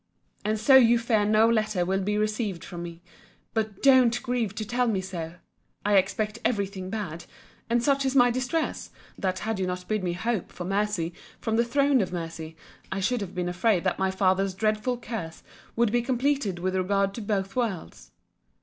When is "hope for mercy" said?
10.13-11.13